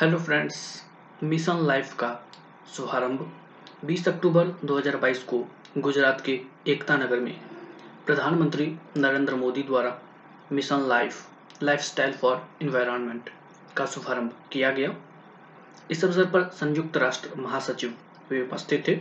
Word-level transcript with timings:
Hello 0.00 0.18
friends, 0.18 0.56
mission 1.22 1.56
life 1.66 1.92
का 1.94 2.08
शुभारंभ 2.76 3.32
20 3.84 4.08
अक्टूबर 4.08 4.48
2022 4.64 5.18
को 5.18 5.38
गुजरात 5.78 6.20
के 6.20 6.40
एकता 6.66 6.96
नगर 6.96 7.20
में 7.20 7.40
प्रधानमंत्री 8.06 8.66
नरेंद्र 8.96 9.34
मोदी 9.34 9.62
द्वारा 9.62 9.98
mission 10.52 10.80
life 10.88 11.28
lifestyle 11.62 12.12
for 12.12 12.48
environment 12.62 13.30
का 13.76 13.86
शुभारंभ 13.86 14.32
किया 14.52 14.70
गया। 14.70 14.94
इस 15.90 16.04
अवसर 16.04 16.24
पर 16.24 16.48
संयुक्त 16.48 16.96
राष्ट्र 16.96 17.40
महासचिव 17.40 17.94
वे 18.30 18.42
उपस्थित 18.42 18.88
थे। 18.88 18.96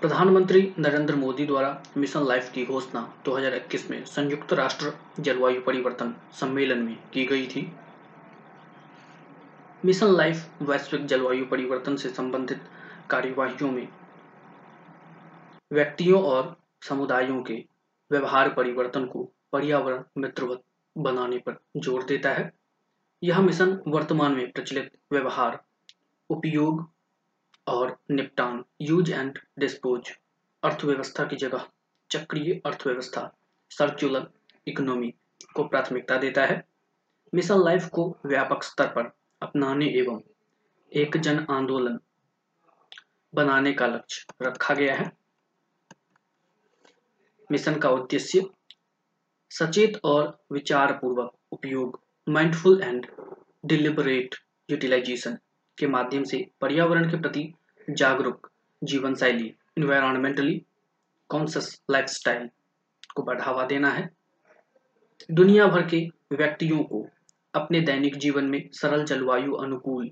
प्रधानमंत्री 0.00 0.74
नरेंद्र 0.78 1.14
मोदी 1.14 1.46
द्वारा 1.46 1.82
मिशन 1.96 2.26
लाइफ 2.26 2.52
की 2.52 2.66
घोषणा 2.66 3.08
2021 3.24 3.90
में 3.90 4.04
संयुक्त 4.04 4.52
राष्ट्र 4.52 4.92
जलवायु 5.20 5.60
परिवर्तन 5.60 6.14
सम्मेलन 6.40 6.78
में 6.78 6.96
की 7.12 7.24
गई 7.24 7.46
थी। 7.46 7.72
मिशन 9.84 10.06
लाइफ 10.06 10.62
वैश्विक 10.62 11.04
जलवायु 11.06 11.46
परिवर्तन 11.46 11.96
से 11.96 12.08
संबंधित 12.08 12.60
कार्यवाहियों 13.10 13.70
में 13.70 13.88
व्यक्तियों 15.72 16.22
और 16.24 16.56
समुदायों 16.88 17.42
के 17.42 17.54
व्यवहार 18.10 18.48
परिवर्तन 18.48 19.04
को 19.06 19.22
पर्यावरण 19.52 20.02
मित्रवत 20.18 20.62
बनाने 20.96 21.38
पर 21.38 21.58
ज़ोर 21.76 22.04
देता 22.04 22.30
है। 22.32 22.50
यह 23.22 23.40
मिशन 23.40 23.78
वर्तमान 23.88 24.32
में 24.32 24.50
प्रचलित 24.52 24.90
व्यवहार, 25.12 25.58
उपयोग 26.30 26.88
और 27.66 27.96
निपटान 28.10 28.62
यूज़ 28.82 29.12
एंड 29.12 29.38
डिस्पोज 29.58 30.10
अर्थव्यवस्था 30.62 31.24
की 31.24 31.36
जगह, 31.36 31.66
चक्रीय 32.10 32.60
अर्थव्यवस्था 32.66 33.30
सर्कुलर 33.70 34.26
इकोनॉमी 34.66 35.12
को 35.54 35.64
प्राथमिकता 35.64 36.16
देता 36.16 36.44
है। 36.44 36.62
मिशन 37.32 37.62
लाइफ 37.64 37.88
को 37.88 38.08
व्यापक 38.26 38.62
स्तर 38.62 38.86
पर 38.86 39.12
अपनाने 39.44 39.86
एवं 39.98 40.20
एक 40.92 41.16
जन 41.16 41.46
आंदोलन 41.50 41.98
बनाने 43.34 43.72
का 43.72 43.86
लक्ष्य 43.86 44.26
रखा 44.42 44.74
गया 44.74 44.94
है। 44.94 45.10
मिशन 47.50 47.78
का 47.78 47.88
उद्देश्य 47.90 48.42
सचेत 49.50 50.00
और 50.04 50.38
विचार 50.52 50.92
पूर्वक 50.92 51.32
उपयोग 51.52 52.00
माइंडफुल 52.26 52.82
एंड 52.82 53.06
डिलिबरेट 53.64 54.34
यूटिलाइजेशन 54.68 55.38
के 55.78 55.86
माध्यम 55.86 56.24
से 56.24 56.44
पर्यावरण 56.60 57.10
के 57.10 57.16
प्रति 57.16 57.52
जागरूक 57.90 58.50
जीवन 58.82 59.14
शैली 59.14 59.54
इन्वायरमेंटली 59.78 60.64
कॉन्सियस 61.30 61.80
लाइफस्टाइल 61.90 62.48
को 63.14 63.22
बढ़ावा 63.22 63.64
देना 63.66 63.90
है। 63.90 64.08
दुनिया 65.30 65.66
भर 65.66 65.86
के 65.88 66.00
व्यक्तियों 66.32 66.82
को 66.84 67.06
अपने 67.54 67.80
दैनिक 67.80 68.16
जीवन 68.16 68.44
में 68.44 68.68
सरल 68.72 69.04
जलवायु 69.04 69.52
अनुकूल 69.54 70.10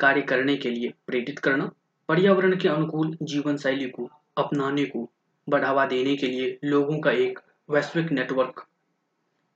कार्य 0.00 0.22
करने 0.22 0.56
के 0.56 0.70
लिए 0.70 0.92
प्रेरित 1.06 1.38
करना, 1.38 1.70
पर्यावरण 2.08 2.56
के 2.56 2.68
अनुकूल 2.68 3.16
जीवन 3.22 3.56
शैली 3.56 3.88
को 3.90 4.08
अपनाने 4.36 4.84
को 4.84 5.10
बढ़ावा 5.48 5.86
देने 5.86 6.16
के 6.16 6.26
लिए 6.26 6.58
लोगों 6.64 6.98
का 7.00 7.10
एक 7.10 7.38
वैश्विक 7.70 8.12
नेटवर्क 8.12 8.66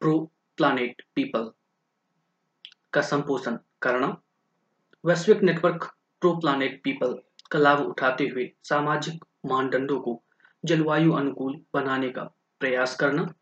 प्रो 0.01 0.19
प्लानेट 0.57 1.03
पीपल 1.15 1.51
का 2.93 3.01
संपोषण 3.01 3.59
करना। 3.83 4.17
वैश्विक 5.05 5.43
नेटवर्क 5.43 5.85
प्रो 6.21 6.37
प्लानेट 6.37 6.81
पीपल 6.85 7.19
का 7.51 7.59
लाभ 7.59 7.81
उठाते 7.81 8.25
हुए 8.25 8.51
सामाजिक 8.63 9.25
मानदंडों 9.47 10.01
को 10.01 10.23
जलवायु 10.65 11.13
अनुकूल 11.13 11.61
बनाने 11.75 12.09
का 12.11 12.23
प्रयास 12.61 12.97
करना। 12.97 13.33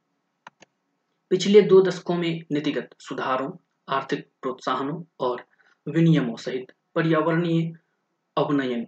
पिछले 1.30 1.62
दो 1.62 1.82
दशकों 1.82 2.14
में 2.14 2.44
नीतिगत 2.52 2.90
सुधारों, 2.98 3.52
आर्थिक 3.88 4.30
प्रोत्साहनों 4.42 5.04
और 5.20 5.44
विनियमों 5.88 6.36
सहित 6.36 6.72
पर्यावरणीय 6.94 7.72
अवनयन 8.36 8.86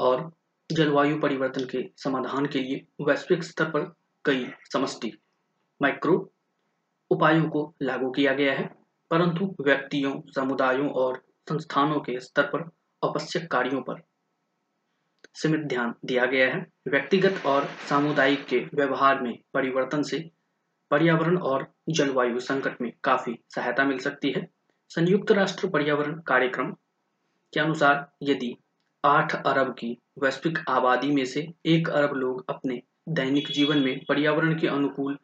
और 0.00 0.32
जलवायु 0.72 1.20
परिवर्तन 1.20 1.64
के 1.64 1.90
समाधान 1.96 2.46
के 2.46 2.58
लिए 2.58 2.86
वैश्विक 3.00 3.42
स्तर 3.42 3.64
पर 3.64 3.94
कई 4.24 4.46
समष्टि 4.72 5.12
माइक्रो 5.82 6.32
उपायों 7.10 7.48
को 7.48 7.74
लागू 7.82 8.10
किया 8.10 8.32
गया 8.32 8.52
है। 8.52 8.74
परंतु 9.10 9.56
व्यक्तियों, 9.60 10.20
समुदायों 10.34 10.90
और 10.90 11.22
संस्थानों 11.48 12.00
के 12.00 12.20
स्तर 12.20 12.42
पर 12.42 12.70
आवश्यक 13.04 13.50
कार्यों 13.50 13.82
पर 13.82 14.02
सीमित 15.34 15.60
ध्यान 15.60 15.94
दिया 16.04 16.26
गया 16.26 16.54
है। 16.54 16.66
व्यक्तिगत 16.88 17.46
और 17.46 17.64
सामुदायिक 17.64 18.46
के 18.46 18.58
व्यवहार 18.74 19.20
में 19.20 19.38
परिवर्तन 19.54 20.02
से 20.02 20.30
पर्यावरण 20.92 21.36
और 21.38 21.66
जलवायु 21.88 22.40
संकट 22.40 22.80
में 22.80 22.92
काफ़ी 23.04 23.38
सहायता 23.54 23.84
मिल 23.84 23.98
सकती 23.98 24.30
है। 24.30 24.46
संयुक्त 24.90 25.32
राष्ट्र 25.32 25.68
पर्यावरण 25.68 26.20
कार्यक्रम 26.20 26.70
के 27.52 27.60
अनुसार 27.60 28.06
यदि 28.22 28.54
आठ 29.04 29.34
अरब 29.46 29.72
की 29.78 29.96
वैश्विक 30.22 30.58
आबादी 30.68 31.10
में 31.10 31.24
से 31.24 31.46
एक 31.66 31.88
अरब 31.90 32.14
लोग 32.14 32.44
अपने 32.48 32.82
दैनिक 33.08 33.48
जीवन 33.50 33.78
में 33.78 34.04
पर्यावरण 34.08 34.58
के 34.58 34.66
अनुकूल 34.66 35.18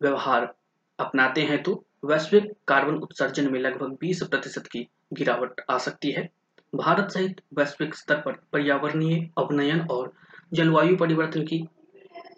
व्यवहार 0.00 0.54
अपनाते 0.98 1.42
हैं 1.42 1.62
तो 1.62 1.74
वैश्विक 2.04 2.52
कार्बन 2.68 2.94
उत्सर्जन 2.94 3.52
में 3.52 3.58
लगभग 3.60 3.96
20 4.04 4.22
प्रतिशत 4.22 4.66
की 4.66 4.86
गिरावट 5.12 5.60
आ 5.70 5.78
सकती 5.78 6.10
है। 6.10 6.28
भारत 6.74 7.10
सहित 7.10 7.40
वैश्विक 7.54 7.94
स्तर 7.94 8.20
पर 8.20 8.32
पर्यावरणीय 8.52 9.28
अवनयन 9.38 9.80
और 9.80 10.12
जलवायु 10.52 10.96
परिवर्तन 10.96 11.42
की 11.42 11.58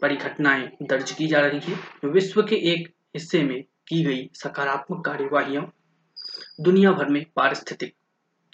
परिघटनाएँ 0.03 0.71
दर्ज 0.83 1.13
की 1.13 1.27
जा 1.27 1.41
रही 1.41 1.73
है। 1.73 2.09
विश्व 2.09 2.43
के 2.43 2.57
एक 2.57 2.89
हिस्से 2.89 3.43
में 3.43 3.63
की 3.63 4.05
गई 4.05 4.31
सकारात्मक 4.35 5.05
कार्यवाही 5.05 5.59
दुनिया 6.61 6.93
भर 6.93 7.09
में 7.09 7.27
पारिस्थितिक 7.37 7.95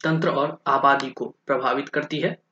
तंत्र 0.05 0.29
और 0.29 0.63
आबादी 0.67 1.11
को 1.11 1.37
प्रभावित 1.47 1.89
करती 1.89 2.19
है। 2.19 2.46